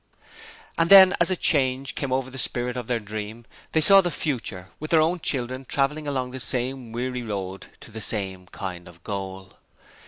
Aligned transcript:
And 0.79 0.89
then, 0.89 1.15
as 1.21 1.29
a 1.29 1.35
change 1.35 1.93
came 1.93 2.11
over 2.11 2.31
the 2.31 2.39
spirit 2.39 2.75
of 2.75 2.87
their 2.87 2.99
dream, 2.99 3.45
they 3.73 3.81
saw 3.81 4.01
the 4.01 4.09
Future, 4.09 4.71
with 4.79 4.89
their 4.89 4.99
own 4.99 5.19
children 5.19 5.63
travelling 5.63 6.07
along 6.07 6.31
the 6.31 6.39
same 6.39 6.91
weary 6.91 7.21
road 7.21 7.67
to 7.81 7.91
the 7.91 8.01
same 8.01 8.47
kind 8.47 8.87
of 8.87 9.03
goal. 9.03 9.59